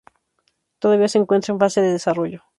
[0.79, 2.41] Todavía se encuentra en fase de desarrollo.